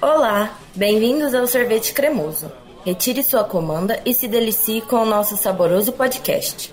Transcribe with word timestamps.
Olá, 0.00 0.56
bem-vindos 0.76 1.34
ao 1.34 1.44
Sorvete 1.48 1.92
Cremoso. 1.92 2.52
Retire 2.84 3.20
sua 3.24 3.42
comanda 3.42 4.00
e 4.06 4.14
se 4.14 4.28
delicie 4.28 4.80
com 4.80 5.02
o 5.02 5.04
nosso 5.04 5.36
saboroso 5.36 5.92
podcast. 5.92 6.72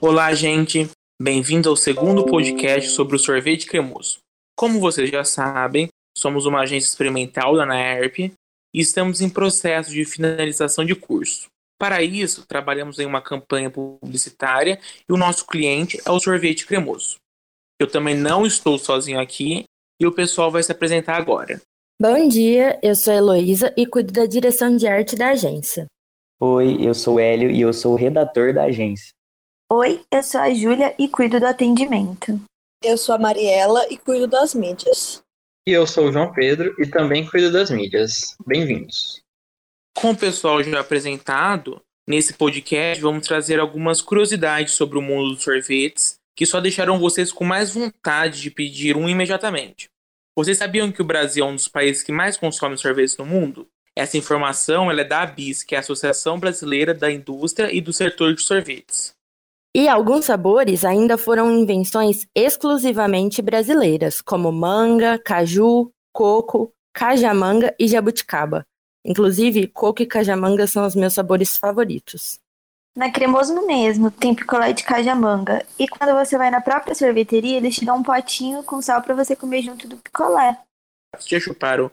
Olá, 0.00 0.32
gente. 0.34 0.88
Bem-vindo 1.20 1.68
ao 1.68 1.74
segundo 1.74 2.24
podcast 2.26 2.90
sobre 2.90 3.16
o 3.16 3.18
sorvete 3.18 3.66
cremoso. 3.66 4.18
Como 4.56 4.78
vocês 4.78 5.10
já 5.10 5.24
sabem, 5.24 5.88
somos 6.16 6.46
uma 6.46 6.60
agência 6.60 6.86
experimental 6.86 7.56
da 7.56 7.66
NAERP 7.66 8.20
e 8.72 8.80
estamos 8.80 9.20
em 9.20 9.28
processo 9.28 9.90
de 9.90 10.04
finalização 10.04 10.84
de 10.84 10.94
curso. 10.94 11.48
Para 11.76 12.04
isso, 12.04 12.46
trabalhamos 12.46 13.00
em 13.00 13.04
uma 13.04 13.20
campanha 13.20 13.68
publicitária 13.68 14.78
e 15.08 15.12
o 15.12 15.16
nosso 15.16 15.44
cliente 15.44 16.00
é 16.06 16.10
o 16.12 16.20
sorvete 16.20 16.66
cremoso. 16.66 17.16
Eu 17.80 17.90
também 17.90 18.14
não 18.14 18.46
estou 18.46 18.78
sozinho 18.78 19.18
aqui 19.18 19.64
e 20.00 20.06
o 20.06 20.12
pessoal 20.12 20.50
vai 20.50 20.62
se 20.62 20.72
apresentar 20.72 21.16
agora. 21.16 21.60
Bom 22.00 22.28
dia, 22.28 22.78
eu 22.82 22.94
sou 22.94 23.12
Heloísa 23.12 23.72
e 23.76 23.86
cuido 23.86 24.12
da 24.12 24.26
direção 24.26 24.76
de 24.76 24.86
arte 24.86 25.14
da 25.14 25.30
agência. 25.30 25.86
Oi, 26.40 26.78
eu 26.80 26.92
sou 26.92 27.20
Hélio 27.20 27.50
e 27.50 27.60
eu 27.60 27.72
sou 27.72 27.92
o 27.92 27.96
redator 27.96 28.52
da 28.52 28.64
agência. 28.64 29.12
Oi, 29.72 30.04
eu 30.10 30.22
sou 30.22 30.40
a 30.40 30.52
Júlia 30.52 30.94
e 30.98 31.08
cuido 31.08 31.38
do 31.38 31.46
atendimento. 31.46 32.40
Eu 32.82 32.98
sou 32.98 33.14
a 33.14 33.18
Mariela 33.18 33.86
e 33.90 33.96
cuido 33.96 34.26
das 34.26 34.54
mídias. 34.54 35.22
E 35.66 35.72
eu 35.72 35.86
sou 35.86 36.08
o 36.08 36.12
João 36.12 36.32
Pedro 36.32 36.74
e 36.78 36.86
também 36.86 37.26
cuido 37.26 37.50
das 37.50 37.70
mídias. 37.70 38.36
Bem-vindos. 38.44 39.22
Com 39.96 40.10
o 40.10 40.16
pessoal 40.16 40.62
já 40.62 40.80
apresentado, 40.80 41.80
nesse 42.06 42.34
podcast 42.34 43.00
vamos 43.00 43.26
trazer 43.26 43.60
algumas 43.60 44.02
curiosidades 44.02 44.74
sobre 44.74 44.98
o 44.98 45.02
mundo 45.02 45.30
dos 45.30 45.44
sorvetes 45.44 46.16
que 46.36 46.44
só 46.44 46.60
deixaram 46.60 46.98
vocês 46.98 47.32
com 47.32 47.44
mais 47.44 47.72
vontade 47.72 48.42
de 48.42 48.50
pedir 48.50 48.96
um 48.96 49.08
imediatamente. 49.08 49.88
Vocês 50.36 50.58
sabiam 50.58 50.90
que 50.90 51.00
o 51.00 51.04
Brasil 51.04 51.44
é 51.44 51.48
um 51.48 51.54
dos 51.54 51.68
países 51.68 52.02
que 52.02 52.10
mais 52.10 52.36
consome 52.36 52.76
sorvetes 52.76 53.16
no 53.16 53.24
mundo? 53.24 53.68
Essa 53.94 54.18
informação 54.18 54.90
é 54.90 55.04
da 55.04 55.22
ABIS, 55.22 55.62
que 55.62 55.76
é 55.76 55.78
a 55.78 55.80
Associação 55.80 56.40
Brasileira 56.40 56.92
da 56.92 57.08
Indústria 57.08 57.72
e 57.72 57.80
do 57.80 57.92
Setor 57.92 58.34
de 58.34 58.42
Sorvetes. 58.42 59.14
E 59.72 59.88
alguns 59.88 60.24
sabores 60.24 60.84
ainda 60.84 61.16
foram 61.16 61.52
invenções 61.52 62.26
exclusivamente 62.34 63.40
brasileiras, 63.40 64.20
como 64.20 64.50
manga, 64.50 65.18
caju, 65.18 65.92
coco, 66.12 66.72
cajamanga 66.92 67.72
e 67.78 67.86
jabuticaba. 67.86 68.66
Inclusive, 69.04 69.68
coco 69.68 70.02
e 70.02 70.06
cajamanga 70.06 70.66
são 70.66 70.84
os 70.84 70.96
meus 70.96 71.12
sabores 71.12 71.56
favoritos. 71.56 72.40
Na 72.96 73.10
Cremoso 73.10 73.66
mesmo, 73.66 74.10
tem 74.10 74.34
picolé 74.34 74.72
de 74.72 74.84
cajamanga. 74.84 75.64
E 75.78 75.88
quando 75.88 76.14
você 76.14 76.38
vai 76.38 76.50
na 76.50 76.60
própria 76.60 76.94
sorveteria, 76.94 77.56
eles 77.56 77.74
te 77.74 77.84
dão 77.84 77.96
um 77.96 78.02
potinho 78.02 78.62
com 78.62 78.80
sal 78.80 79.02
para 79.02 79.14
você 79.14 79.34
comer 79.34 79.62
junto 79.62 79.88
do 79.88 79.96
picolé. 79.96 80.56
Vocês 81.16 81.28
já 81.28 81.40
chuparam 81.40 81.90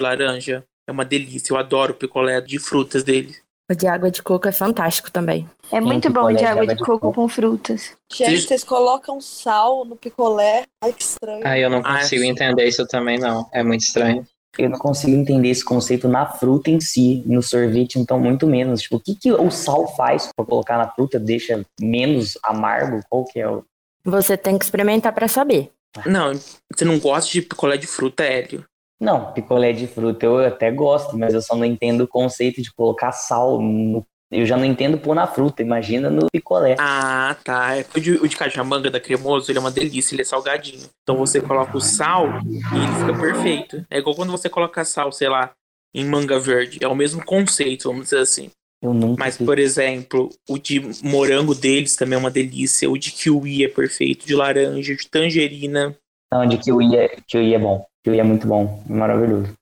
laranja? 0.00 0.64
É 0.86 0.92
uma 0.92 1.04
delícia, 1.04 1.52
eu 1.52 1.56
adoro 1.56 1.92
o 1.92 1.96
picolé 1.96 2.40
de 2.40 2.58
frutas 2.58 3.02
dele. 3.02 3.34
O 3.70 3.74
de 3.74 3.86
água 3.86 4.10
de 4.10 4.22
coco 4.22 4.46
é 4.46 4.52
fantástico 4.52 5.10
também. 5.10 5.48
É 5.72 5.80
muito 5.80 6.10
bom 6.10 6.30
de 6.30 6.44
água 6.44 6.66
de, 6.66 6.74
de 6.74 6.80
coco, 6.80 7.00
coco 7.00 7.14
com 7.14 7.28
frutas. 7.28 7.96
Gente, 8.12 8.42
vocês 8.42 8.62
colocam 8.62 9.20
sal 9.22 9.86
no 9.86 9.96
picolé. 9.96 10.64
Ai, 10.82 10.92
que 10.92 11.02
estranho. 11.02 11.40
Ah, 11.42 11.58
eu 11.58 11.70
não 11.70 11.82
consigo 11.82 12.22
Ai, 12.22 12.28
entender 12.28 12.68
isso 12.68 12.86
também, 12.86 13.18
não. 13.18 13.48
É 13.50 13.62
muito 13.62 13.80
estranho. 13.80 14.26
Eu 14.58 14.70
não 14.70 14.78
consigo 14.78 15.16
entender 15.16 15.48
esse 15.48 15.64
conceito 15.64 16.08
na 16.08 16.26
fruta 16.26 16.70
em 16.70 16.80
si, 16.80 17.22
no 17.26 17.42
sorvete, 17.42 17.98
então 17.98 18.18
muito 18.18 18.46
menos. 18.46 18.82
Tipo, 18.82 18.96
o 18.96 19.00
que, 19.00 19.14
que 19.14 19.32
o 19.32 19.50
sal 19.50 19.94
faz 19.96 20.30
para 20.34 20.44
colocar 20.44 20.78
na 20.78 20.88
fruta? 20.88 21.18
Deixa 21.18 21.64
menos 21.80 22.38
amargo? 22.42 23.00
Qual 23.08 23.24
que 23.24 23.40
é 23.40 23.48
o. 23.48 23.64
Você 24.04 24.36
tem 24.36 24.58
que 24.58 24.64
experimentar 24.64 25.12
para 25.12 25.28
saber. 25.28 25.70
Não, 26.04 26.32
você 26.72 26.84
não 26.84 26.98
gosta 26.98 27.30
de 27.30 27.42
picolé 27.42 27.76
de 27.76 27.86
fruta, 27.86 28.24
Hélio? 28.24 28.64
Não, 29.00 29.32
picolé 29.32 29.72
de 29.72 29.86
fruta 29.86 30.24
eu 30.24 30.38
até 30.38 30.70
gosto, 30.70 31.16
mas 31.18 31.34
eu 31.34 31.42
só 31.42 31.54
não 31.56 31.64
entendo 31.64 32.02
o 32.02 32.08
conceito 32.08 32.62
de 32.62 32.72
colocar 32.72 33.12
sal 33.12 33.60
no 33.60 34.04
eu 34.34 34.44
já 34.44 34.56
não 34.56 34.64
entendo 34.64 34.98
pôr 34.98 35.14
na 35.14 35.26
fruta, 35.26 35.62
imagina 35.62 36.10
no 36.10 36.26
picolé. 36.30 36.74
Ah, 36.78 37.36
tá. 37.44 37.76
É 37.76 37.86
o 37.94 38.00
de, 38.00 38.12
o 38.12 38.28
de 38.28 38.36
cajamanga 38.36 38.90
da 38.90 38.98
cremoso, 38.98 39.50
ele 39.50 39.58
é 39.58 39.60
uma 39.60 39.70
delícia, 39.70 40.14
ele 40.14 40.22
é 40.22 40.24
salgadinho. 40.24 40.88
Então 41.02 41.16
você 41.16 41.40
coloca 41.40 41.76
o 41.76 41.80
sal 41.80 42.26
e 42.44 42.56
ele 42.76 42.94
fica 42.98 43.20
perfeito. 43.20 43.86
É 43.88 43.98
igual 43.98 44.16
quando 44.16 44.32
você 44.32 44.48
coloca 44.48 44.84
sal, 44.84 45.12
sei 45.12 45.28
lá, 45.28 45.52
em 45.94 46.04
manga 46.04 46.38
verde. 46.38 46.78
É 46.82 46.88
o 46.88 46.94
mesmo 46.94 47.24
conceito, 47.24 47.88
vamos 47.88 48.04
dizer 48.04 48.18
assim. 48.18 48.50
Eu 48.82 48.92
nunca 48.92 49.24
Mas, 49.24 49.38
por 49.38 49.58
exemplo, 49.58 50.28
o 50.48 50.58
de 50.58 50.82
morango 51.02 51.54
deles 51.54 51.96
também 51.96 52.16
é 52.16 52.20
uma 52.20 52.30
delícia. 52.30 52.90
O 52.90 52.98
de 52.98 53.12
kiwi 53.12 53.64
é 53.64 53.68
perfeito, 53.68 54.26
de 54.26 54.34
laranja, 54.34 54.94
de 54.94 55.08
tangerina. 55.08 55.96
Não, 56.32 56.46
de 56.46 56.58
kiwi 56.58 56.96
é, 56.96 57.16
kiwi 57.26 57.54
é 57.54 57.58
bom. 57.58 57.86
Kiwi 58.02 58.18
é 58.18 58.24
muito 58.24 58.46
bom, 58.46 58.82
maravilhoso. 58.86 59.54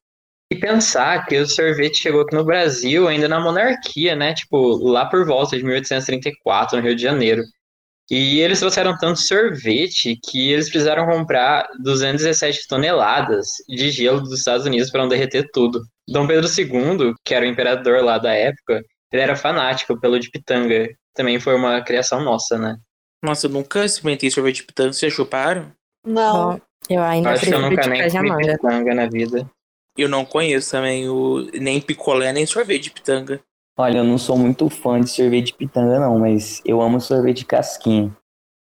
E 0.52 0.54
pensar 0.54 1.24
que 1.24 1.38
o 1.38 1.46
sorvete 1.46 1.96
chegou 1.96 2.20
aqui 2.20 2.36
no 2.36 2.44
Brasil 2.44 3.08
ainda 3.08 3.26
na 3.26 3.40
monarquia, 3.40 4.14
né? 4.14 4.34
Tipo, 4.34 4.76
lá 4.86 5.06
por 5.06 5.24
volta 5.24 5.56
de 5.56 5.64
1834, 5.64 6.76
no 6.76 6.84
Rio 6.84 6.94
de 6.94 7.00
Janeiro. 7.00 7.42
E 8.10 8.38
eles 8.38 8.60
trouxeram 8.60 8.94
tanto 8.98 9.18
sorvete 9.18 10.18
que 10.22 10.52
eles 10.52 10.68
precisaram 10.68 11.06
comprar 11.06 11.66
217 11.82 12.68
toneladas 12.68 13.46
de 13.66 13.90
gelo 13.90 14.20
dos 14.20 14.40
Estados 14.40 14.66
Unidos 14.66 14.90
para 14.90 15.00
não 15.00 15.08
derreter 15.08 15.48
tudo. 15.54 15.80
Dom 16.06 16.26
Pedro 16.26 16.46
II, 16.46 17.14
que 17.24 17.34
era 17.34 17.46
o 17.46 17.48
imperador 17.48 18.04
lá 18.04 18.18
da 18.18 18.34
época, 18.34 18.84
ele 19.10 19.22
era 19.22 19.34
fanático 19.34 19.98
pelo 19.98 20.20
de 20.20 20.30
pitanga. 20.30 20.86
Também 21.14 21.40
foi 21.40 21.54
uma 21.54 21.80
criação 21.80 22.22
nossa, 22.22 22.58
né? 22.58 22.76
Nossa, 23.24 23.46
eu 23.46 23.50
nunca 23.50 23.86
experimentei 23.86 24.30
sorvete 24.30 24.56
de 24.56 24.64
pitanga. 24.64 24.92
Vocês 24.92 25.14
chuparam? 25.14 25.72
Não. 26.04 26.60
Eu 26.90 27.02
ainda 27.02 27.30
Acho 27.30 27.46
que 27.46 27.54
eu 27.54 27.60
nunca 27.62 27.86
nem 27.86 28.10
comi 28.10 28.36
pitanga 28.36 28.94
na 28.94 29.06
vida. 29.06 29.50
Eu 29.96 30.08
não 30.08 30.24
conheço 30.24 30.70
também 30.70 31.08
o 31.08 31.50
nem 31.52 31.80
picolé 31.80 32.32
nem 32.32 32.46
sorvete 32.46 32.84
de 32.84 32.90
pitanga. 32.90 33.40
Olha, 33.76 33.98
eu 33.98 34.04
não 34.04 34.18
sou 34.18 34.36
muito 34.36 34.68
fã 34.68 35.00
de 35.00 35.10
sorvete 35.10 35.46
de 35.46 35.54
pitanga 35.54 35.98
não, 35.98 36.18
mas 36.18 36.62
eu 36.64 36.80
amo 36.80 37.00
sorvete 37.00 37.38
de 37.38 37.44
casquinha. 37.46 38.14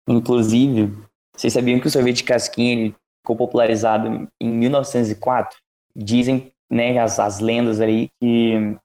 Inclusive, 0.09 0.93
vocês 1.37 1.53
sabiam 1.53 1.81
que 1.81 1.87
o 1.87 1.91
sorvete 1.91 2.19
de 2.19 2.25
casquinha 2.25 2.73
ele 2.73 2.97
ficou 3.23 3.37
popularizado 3.37 4.29
em 4.41 4.49
1904? 4.49 5.59
Dizem, 5.95 6.53
né, 6.71 6.99
as, 6.99 7.19
as 7.19 7.41
lendas 7.41 7.81
aí 7.81 8.09
que 8.21 8.77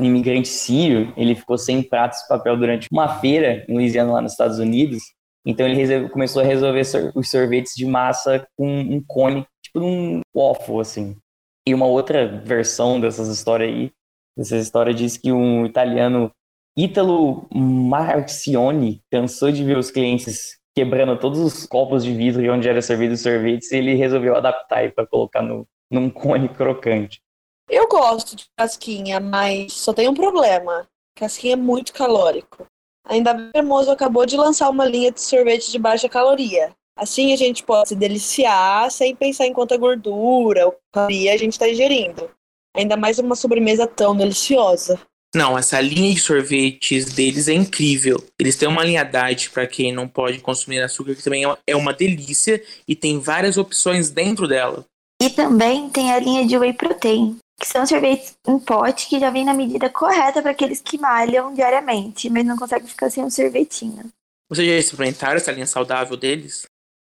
um 0.00 0.04
imigrante 0.04 0.48
sírio, 0.48 1.12
ele 1.16 1.34
ficou 1.34 1.58
sem 1.58 1.82
pratos 1.82 2.20
de 2.20 2.28
papel 2.28 2.56
durante 2.56 2.88
uma 2.90 3.18
feira 3.20 3.64
em 3.68 3.74
Louisiana 3.74 4.12
lá 4.12 4.20
nos 4.20 4.32
Estados 4.32 4.58
Unidos. 4.58 5.02
Então 5.44 5.66
ele 5.66 6.08
começou 6.10 6.42
a 6.42 6.44
resolver 6.44 6.82
os 7.14 7.30
sorvetes 7.30 7.74
de 7.74 7.84
massa 7.84 8.46
com 8.56 8.80
um 8.80 9.02
cone, 9.04 9.46
tipo 9.62 9.80
um 9.80 10.20
waffle 10.34 10.80
assim. 10.80 11.16
E 11.68 11.74
uma 11.74 11.84
outra 11.84 12.26
versão 12.26 12.98
dessas 12.98 13.28
histórias 13.28 13.70
aí, 13.70 13.92
história 14.58 14.94
diz 14.94 15.18
que 15.18 15.30
um 15.30 15.66
italiano, 15.66 16.32
Ítalo 16.74 17.46
Marcioni, 17.52 19.02
cansou 19.12 19.52
de 19.52 19.62
ver 19.62 19.76
os 19.76 19.90
clientes 19.90 20.58
quebrando 20.74 21.18
todos 21.18 21.38
os 21.38 21.66
copos 21.66 22.04
de 22.04 22.14
vidro 22.14 22.50
onde 22.50 22.66
era 22.66 22.80
servido 22.80 23.12
os 23.12 23.20
sorvetes 23.20 23.70
e 23.70 23.76
ele 23.76 23.94
resolveu 23.96 24.34
adaptar 24.34 24.90
para 24.92 25.06
colocar 25.06 25.42
no, 25.42 25.68
num 25.90 26.08
cone 26.08 26.48
crocante. 26.48 27.20
Eu 27.68 27.86
gosto 27.86 28.34
de 28.34 28.46
casquinha, 28.56 29.20
mas 29.20 29.74
só 29.74 29.92
tem 29.92 30.08
um 30.08 30.14
problema. 30.14 30.88
Casquinha 31.14 31.52
é 31.52 31.56
muito 31.56 31.92
calórico. 31.92 32.66
Ainda 33.04 33.34
bem 33.34 33.50
que 33.52 33.58
o 33.58 33.60
Hermoso 33.60 33.90
acabou 33.90 34.24
de 34.24 34.38
lançar 34.38 34.70
uma 34.70 34.86
linha 34.86 35.12
de 35.12 35.20
sorvete 35.20 35.70
de 35.70 35.78
baixa 35.78 36.08
caloria. 36.08 36.74
Assim 36.98 37.32
a 37.32 37.36
gente 37.36 37.62
pode 37.62 37.90
se 37.90 37.94
deliciar 37.94 38.90
sem 38.90 39.14
pensar 39.14 39.46
em 39.46 39.52
quanta 39.52 39.76
gordura 39.76 40.66
ou 40.66 40.76
caloria 40.92 41.32
a 41.32 41.36
gente 41.36 41.52
está 41.52 41.68
ingerindo. 41.68 42.28
Ainda 42.76 42.96
mais 42.96 43.20
uma 43.20 43.36
sobremesa 43.36 43.86
tão 43.86 44.16
deliciosa. 44.16 45.00
Não, 45.32 45.56
essa 45.56 45.80
linha 45.80 46.12
de 46.12 46.20
sorvetes 46.20 47.04
deles 47.12 47.46
é 47.46 47.52
incrível. 47.52 48.16
Eles 48.38 48.56
têm 48.56 48.68
uma 48.68 48.82
linha 48.82 49.04
diet 49.04 49.50
para 49.50 49.66
quem 49.66 49.92
não 49.92 50.08
pode 50.08 50.40
consumir 50.40 50.80
açúcar, 50.80 51.14
que 51.14 51.22
também 51.22 51.44
é 51.66 51.76
uma 51.76 51.92
delícia 51.92 52.60
e 52.86 52.96
tem 52.96 53.20
várias 53.20 53.56
opções 53.56 54.10
dentro 54.10 54.48
dela. 54.48 54.84
E 55.22 55.30
também 55.30 55.88
tem 55.90 56.12
a 56.12 56.18
linha 56.18 56.46
de 56.46 56.56
whey 56.56 56.72
protein, 56.72 57.38
que 57.60 57.66
são 57.66 57.86
sorvetes 57.86 58.36
em 58.46 58.58
pote 58.58 59.08
que 59.08 59.20
já 59.20 59.30
vem 59.30 59.44
na 59.44 59.54
medida 59.54 59.88
correta 59.88 60.42
para 60.42 60.50
aqueles 60.50 60.80
que 60.80 60.98
malham 60.98 61.54
diariamente, 61.54 62.28
mas 62.30 62.44
não 62.44 62.56
conseguem 62.56 62.88
ficar 62.88 63.10
sem 63.10 63.22
um 63.22 63.30
sorvetinho. 63.30 64.10
Vocês 64.48 64.66
já 64.66 64.74
experimentaram 64.76 65.36
essa 65.36 65.52
linha 65.52 65.66
saudável 65.66 66.16
deles? 66.16 66.64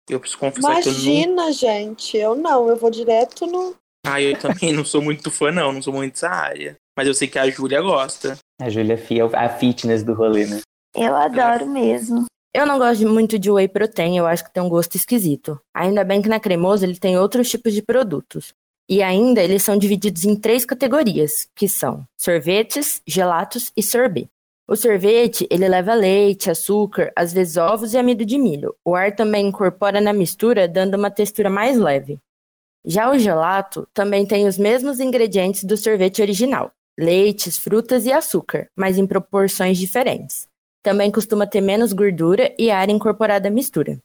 Eu 0.08 0.20
preciso 0.20 0.38
confessar 0.38 0.82
Imagina, 0.82 1.24
que 1.24 1.28
eu 1.28 1.34
não... 1.34 1.52
gente, 1.52 2.16
eu 2.16 2.34
não, 2.34 2.68
eu 2.68 2.76
vou 2.76 2.90
direto 2.90 3.46
no. 3.46 3.74
Ah, 4.06 4.20
eu 4.20 4.36
também 4.38 4.72
não 4.72 4.84
sou 4.84 5.00
muito 5.00 5.30
fã, 5.30 5.50
não, 5.52 5.72
não 5.72 5.82
sou 5.82 5.92
muito 5.92 6.14
dessa 6.14 6.28
área. 6.28 6.76
Mas 6.96 7.06
eu 7.06 7.14
sei 7.14 7.28
que 7.28 7.38
a 7.38 7.48
Júlia 7.48 7.80
gosta. 7.80 8.36
A 8.60 8.68
Júlia 8.68 8.94
é 8.94 9.36
a 9.36 9.48
fitness 9.48 10.02
do 10.02 10.12
rolê, 10.12 10.46
né? 10.46 10.60
Eu 10.94 11.14
adoro 11.14 11.66
mesmo. 11.66 12.26
Eu 12.54 12.66
não 12.66 12.78
gosto 12.78 13.08
muito 13.08 13.38
de 13.38 13.50
whey 13.50 13.66
protein, 13.66 14.18
eu 14.18 14.26
acho 14.26 14.44
que 14.44 14.52
tem 14.52 14.62
um 14.62 14.68
gosto 14.68 14.94
esquisito. 14.94 15.58
Ainda 15.74 16.04
bem 16.04 16.20
que 16.20 16.28
na 16.28 16.38
Cremoso 16.38 16.84
ele 16.84 16.98
tem 16.98 17.18
outros 17.18 17.48
tipos 17.48 17.72
de 17.72 17.80
produtos. 17.80 18.52
E 18.90 19.02
ainda 19.02 19.42
eles 19.42 19.62
são 19.62 19.78
divididos 19.78 20.24
em 20.24 20.36
três 20.36 20.66
categorias, 20.66 21.48
que 21.54 21.66
são 21.66 22.04
sorvetes, 22.20 23.00
gelatos 23.06 23.72
e 23.74 23.82
sorbet. 23.82 24.28
O 24.72 24.76
sorvete, 24.76 25.46
ele 25.50 25.68
leva 25.68 25.92
leite, 25.92 26.50
açúcar, 26.50 27.12
às 27.14 27.30
vezes 27.30 27.58
ovos 27.58 27.92
e 27.92 27.98
amido 27.98 28.24
de 28.24 28.38
milho. 28.38 28.74
O 28.82 28.94
ar 28.94 29.14
também 29.14 29.48
incorpora 29.48 30.00
na 30.00 30.14
mistura, 30.14 30.66
dando 30.66 30.94
uma 30.94 31.10
textura 31.10 31.50
mais 31.50 31.76
leve. 31.76 32.18
Já 32.82 33.10
o 33.10 33.18
gelato 33.18 33.86
também 33.92 34.24
tem 34.24 34.48
os 34.48 34.56
mesmos 34.56 34.98
ingredientes 34.98 35.62
do 35.64 35.76
sorvete 35.76 36.22
original: 36.22 36.72
leites, 36.98 37.58
frutas 37.58 38.06
e 38.06 38.12
açúcar, 38.12 38.66
mas 38.74 38.96
em 38.96 39.06
proporções 39.06 39.76
diferentes. 39.76 40.48
Também 40.82 41.10
costuma 41.10 41.46
ter 41.46 41.60
menos 41.60 41.92
gordura 41.92 42.50
e 42.58 42.70
ar 42.70 42.88
incorporada 42.88 43.48
à 43.48 43.50
mistura. 43.50 43.98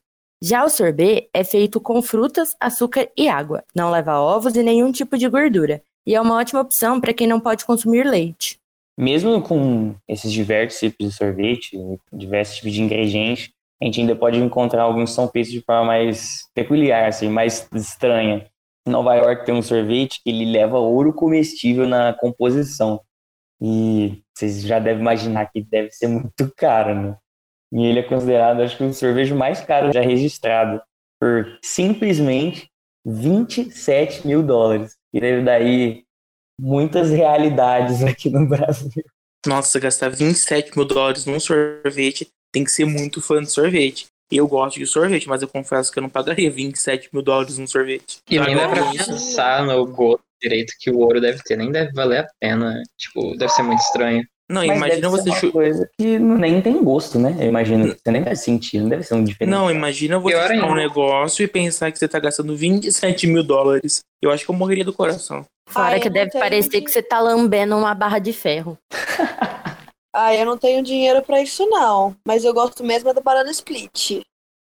Já 0.44 0.66
o 0.66 0.70
sorbet 0.70 1.30
é 1.34 1.46
feito 1.46 1.80
com 1.80 2.02
frutas, 2.02 2.58
açúcar 2.60 3.08
e 3.16 3.30
água, 3.30 3.64
não 3.74 3.90
leva 3.90 4.20
ovos 4.20 4.54
e 4.58 4.62
nenhum 4.62 4.92
tipo 4.92 5.18
de 5.18 5.30
gordura, 5.30 5.82
e 6.06 6.14
é 6.14 6.20
uma 6.20 6.36
ótima 6.36 6.60
opção 6.60 7.00
para 7.00 7.14
quem 7.14 7.26
não 7.26 7.40
pode 7.40 7.64
consumir 7.64 8.04
leite. 8.04 8.57
Mesmo 8.98 9.42
com 9.42 9.96
esses 10.08 10.32
diversos 10.32 10.80
tipos 10.80 11.08
de 11.08 11.14
sorvete, 11.14 11.78
diversos 12.12 12.56
tipos 12.56 12.74
de 12.74 12.82
ingredientes, 12.82 13.52
a 13.82 13.86
gente 13.86 14.02
ainda 14.02 14.16
pode 14.16 14.40
encontrar 14.40 14.82
alguns 14.82 15.14
são 15.14 15.28
feitos 15.28 15.52
de 15.52 15.62
forma 15.62 15.86
mais 15.86 16.50
peculiar, 16.56 17.08
assim, 17.08 17.30
mais 17.30 17.70
estranha. 17.76 18.48
Em 18.88 18.92
Nova 18.92 19.14
York 19.16 19.46
tem 19.46 19.54
um 19.54 19.62
sorvete 19.62 20.20
que 20.24 20.32
ele 20.32 20.46
leva 20.52 20.80
ouro 20.80 21.14
comestível 21.14 21.88
na 21.88 22.14
composição. 22.14 23.00
E 23.62 24.24
vocês 24.34 24.62
já 24.62 24.80
devem 24.80 25.02
imaginar 25.02 25.46
que 25.52 25.62
deve 25.62 25.92
ser 25.92 26.08
muito 26.08 26.52
caro, 26.56 26.96
né? 26.96 27.18
E 27.72 27.86
ele 27.86 28.00
é 28.00 28.04
considerado, 28.04 28.62
acho 28.62 28.78
que, 28.78 28.84
o 28.84 28.94
sorvete 28.94 29.34
mais 29.34 29.62
caro 29.62 29.92
já 29.92 30.02
registrado, 30.02 30.82
por 31.20 31.60
simplesmente 31.62 32.70
27 33.06 34.26
mil 34.26 34.42
dólares. 34.42 34.96
E 35.14 35.20
deve 35.20 35.44
daí 35.44 36.07
muitas 36.60 37.10
realidades 37.10 38.04
aqui 38.04 38.30
no 38.30 38.48
Brasil. 38.48 39.04
Nossa, 39.46 39.80
gastar 39.80 40.10
27 40.10 40.76
mil 40.76 40.86
dólares 40.86 41.26
num 41.26 41.40
sorvete 41.40 42.28
tem 42.52 42.64
que 42.64 42.72
ser 42.72 42.86
muito 42.86 43.22
fã 43.22 43.42
de 43.42 43.52
sorvete. 43.52 44.08
Eu 44.32 44.48
gosto 44.48 44.80
de 44.80 44.86
sorvete, 44.86 45.28
mas 45.28 45.42
eu 45.42 45.48
confesso 45.48 45.92
que 45.92 46.00
eu 46.00 46.04
não 46.04 46.10
pagaria 46.10 46.52
27 46.52 47.10
mil 47.14 47.22
dólares 47.22 47.58
num 47.58 47.68
sorvete. 47.68 48.18
E 48.30 48.40
nem 48.40 48.56
dá 48.56 48.68
pra 48.68 48.90
pensar 48.92 49.66
no 49.66 49.86
gosto 49.86 50.24
direito 50.42 50.74
que 50.80 50.92
o 50.92 51.00
ouro 51.00 51.22
deve 51.22 51.42
ter, 51.44 51.56
nem 51.56 51.72
deve 51.72 51.94
valer 51.94 52.20
a 52.20 52.28
pena. 52.40 52.82
Tipo, 52.98 53.38
deve 53.38 53.52
ser 53.52 53.64
muito 53.64 53.80
estranho. 53.80 54.28
Não, 54.50 54.66
Mas 54.66 54.78
imagina 54.78 55.02
deve 55.02 55.08
você 55.10 55.24
ser 55.24 55.46
uma 55.46 55.52
coisa 55.52 55.90
que 55.98 56.20
nem 56.20 56.62
tem 56.62 56.82
gosto, 56.82 57.20
né? 57.20 57.36
Eu 57.38 57.48
imagino 57.48 57.94
que 57.94 58.02
você 58.02 58.12
nem 58.12 58.24
vai 58.24 58.36
sentir, 58.36 58.80
não 58.80 58.88
deve 58.88 59.04
ser 59.04 59.16
um 59.16 59.24
diferente. 59.24 59.52
Não, 59.54 59.70
imagina 59.70 60.18
você 60.20 60.56
chupar 60.56 60.72
um 60.72 60.76
negócio 60.76 61.44
e 61.44 61.48
pensar 61.50 61.92
que 61.92 62.00
você 62.00 62.08
tá 62.08 62.18
gastando 62.18 62.56
27 62.56 63.28
mil 63.28 63.44
dólares. 63.44 64.00
Eu 64.22 64.32
acho 64.32 64.46
que 64.46 64.52
eu 64.52 64.56
morreria 64.56 64.86
do 64.86 64.94
coração. 64.94 65.46
Fora 65.68 65.96
Ai, 65.96 66.00
que 66.00 66.10
deve 66.10 66.32
parecer 66.32 66.80
de- 66.80 66.82
que 66.82 66.90
você 66.92 67.02
tá 67.04 67.20
lambendo 67.20 67.76
uma 67.76 67.94
barra 67.94 68.20
de 68.20 68.32
ferro. 68.32 68.78
Ah, 70.20 70.34
eu 70.34 70.48
não 70.48 70.58
tenho 70.58 70.82
dinheiro 70.82 71.22
pra 71.22 71.44
isso 71.44 71.64
não, 71.70 72.16
mas 72.26 72.44
eu 72.44 72.52
gosto 72.52 72.84
mesmo 72.84 73.08
é 73.08 73.14
da 73.14 73.22
banana 73.22 73.52
split. 73.52 74.22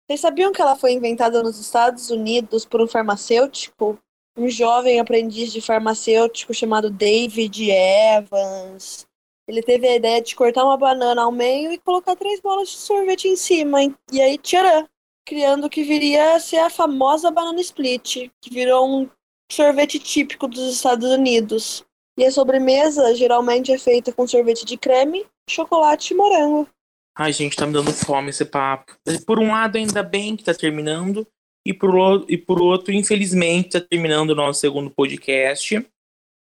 Vocês 0.09 0.19
sabiam 0.19 0.51
que 0.51 0.63
ela 0.63 0.77
foi 0.77 0.93
inventada 0.93 1.43
nos 1.43 1.59
Estados 1.61 2.09
Unidos 2.09 2.65
por 2.65 2.81
um 2.81 2.89
farmacêutico? 2.89 3.99
Um 4.39 4.49
jovem 4.49 4.99
aprendiz 4.99 5.53
de 5.53 5.61
farmacêutico 5.61 6.55
chamado 6.55 6.89
David 6.89 7.71
Evans. 7.71 9.05
Ele 9.49 9.63
teve 9.63 9.89
a 9.89 9.97
ideia 9.97 10.23
de 10.23 10.35
cortar 10.35 10.65
uma 10.65 10.77
banana 10.77 11.23
ao 11.23 11.33
meio 11.33 11.73
e 11.73 11.79
colocar 11.79 12.15
três 12.17 12.41
bolas 12.41 12.69
de 12.69 12.77
sorvete 12.77 13.29
em 13.29 13.37
cima. 13.37 13.79
E 14.13 14.21
aí, 14.21 14.39
tcharam! 14.39 14.89
Criando 15.25 15.67
o 15.67 15.71
que 15.71 15.85
viria 15.85 16.35
a 16.35 16.41
ser 16.41 16.59
a 16.59 16.71
famosa 16.71 17.31
banana 17.31 17.61
split, 17.61 18.29
que 18.41 18.51
virou 18.51 18.89
um 18.89 19.09
sorvete 19.51 19.99
típico 19.99 20.49
dos 20.49 20.75
Estados 20.75 21.09
Unidos. 21.11 21.85
E 22.19 22.25
a 22.25 22.31
sobremesa 22.31 23.15
geralmente 23.15 23.73
é 23.73 23.79
feita 23.79 24.13
com 24.13 24.27
sorvete 24.27 24.65
de 24.65 24.77
creme, 24.77 25.25
chocolate 25.49 26.13
e 26.13 26.17
morango. 26.17 26.69
Ai, 27.17 27.33
gente, 27.33 27.57
tá 27.57 27.67
me 27.67 27.73
dando 27.73 27.93
fome 27.93 28.31
esse 28.31 28.45
papo. 28.45 28.97
Por 29.27 29.39
um 29.39 29.53
lado, 29.53 29.77
ainda 29.77 30.03
bem 30.03 30.37
que 30.37 30.45
tá 30.45 30.55
terminando. 30.55 31.27
E 31.65 31.73
por, 31.73 32.25
e 32.29 32.37
por 32.37 32.61
outro, 32.61 32.93
infelizmente, 32.93 33.71
tá 33.71 33.81
terminando 33.81 34.31
o 34.31 34.35
nosso 34.35 34.61
segundo 34.61 34.91
podcast. 34.91 35.87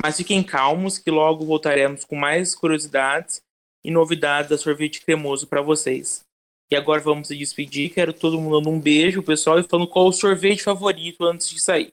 Mas 0.02 0.16
fiquem 0.16 0.42
calmos 0.42 0.98
que 0.98 1.10
logo 1.10 1.44
voltaremos 1.44 2.04
com 2.04 2.16
mais 2.16 2.54
curiosidades 2.54 3.40
e 3.84 3.90
novidades 3.90 4.50
da 4.50 4.58
sorvete 4.58 5.00
cremoso 5.00 5.46
para 5.46 5.62
vocês. 5.62 6.24
E 6.70 6.76
agora 6.76 7.00
vamos 7.00 7.28
se 7.28 7.36
despedir. 7.36 7.90
Quero 7.90 8.12
todo 8.12 8.40
mundo 8.40 8.58
dando 8.58 8.70
um 8.70 8.80
beijo, 8.80 9.22
pessoal, 9.22 9.58
e 9.58 9.62
falando 9.62 9.88
qual 9.88 10.06
o 10.06 10.12
sorvete 10.12 10.62
favorito 10.62 11.24
antes 11.24 11.48
de 11.48 11.60
sair. 11.60 11.92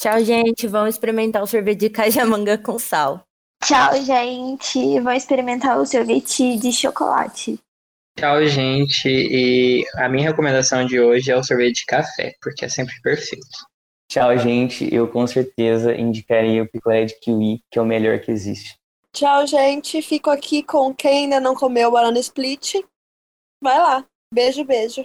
Tchau, 0.00 0.22
gente. 0.24 0.66
Vamos 0.66 0.94
experimentar 0.94 1.42
o 1.42 1.46
sorvete 1.46 1.80
de 1.80 1.90
cajamanga 1.90 2.58
com 2.58 2.78
sal. 2.78 3.22
Tchau, 3.62 4.02
gente. 4.02 5.00
Vou 5.00 5.12
experimentar 5.12 5.78
o 5.78 5.86
sorvete 5.86 6.56
de 6.58 6.72
chocolate. 6.72 7.58
Tchau, 8.18 8.46
gente. 8.46 9.08
E 9.08 9.86
a 9.96 10.08
minha 10.08 10.28
recomendação 10.28 10.84
de 10.84 11.00
hoje 11.00 11.30
é 11.30 11.36
o 11.36 11.44
sorvete 11.44 11.80
de 11.80 11.86
café, 11.86 12.34
porque 12.42 12.64
é 12.64 12.68
sempre 12.68 12.94
perfeito. 13.02 13.69
Tchau, 14.10 14.36
gente. 14.36 14.92
Eu 14.92 15.06
com 15.06 15.24
certeza 15.24 15.94
indicaria 15.94 16.64
o 16.64 16.68
picolé 16.68 17.04
de 17.04 17.14
kiwi, 17.20 17.62
que 17.70 17.78
é 17.78 17.82
o 17.82 17.86
melhor 17.86 18.18
que 18.18 18.32
existe. 18.32 18.76
Tchau, 19.12 19.46
gente. 19.46 20.02
Fico 20.02 20.28
aqui 20.30 20.64
com 20.64 20.92
quem 20.92 21.24
ainda 21.24 21.38
não 21.38 21.54
comeu 21.54 21.92
banana 21.92 22.18
split. 22.18 22.74
Vai 23.62 23.78
lá. 23.78 24.04
Beijo, 24.34 24.64
beijo. 24.64 25.04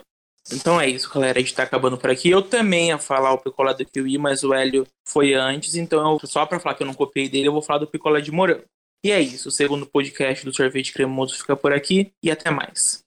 Então 0.51 0.81
é 0.81 0.89
isso, 0.89 1.07
galera. 1.13 1.37
A 1.37 1.41
gente 1.41 1.53
tá 1.53 1.61
acabando 1.61 1.99
por 1.99 2.09
aqui. 2.09 2.31
Eu 2.31 2.41
também 2.41 2.87
ia 2.87 2.97
falar 2.97 3.31
o 3.33 3.37
picolé 3.37 3.75
do 3.75 3.85
kiwi, 3.85 4.17
mas 4.17 4.43
o 4.43 4.55
Hélio 4.55 4.87
foi 5.07 5.35
antes. 5.35 5.75
Então, 5.75 6.13
eu- 6.13 6.27
só 6.27 6.43
pra 6.47 6.59
falar 6.59 6.73
que 6.73 6.81
eu 6.81 6.87
não 6.87 6.93
copiei 6.95 7.29
dele, 7.29 7.47
eu 7.47 7.53
vou 7.53 7.61
falar 7.61 7.79
do 7.79 7.87
picolé 7.87 8.21
de 8.21 8.31
morango. 8.31 8.63
E 9.03 9.11
é 9.11 9.21
isso. 9.21 9.49
O 9.49 9.51
segundo 9.51 9.85
podcast 9.85 10.43
do 10.43 10.55
sorvete 10.55 10.91
cremoso 10.91 11.37
fica 11.37 11.55
por 11.55 11.71
aqui. 11.71 12.11
E 12.23 12.31
até 12.31 12.49
mais. 12.49 13.04